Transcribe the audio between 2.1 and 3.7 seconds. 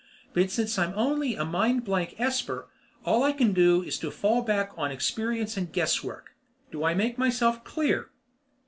esper, all I can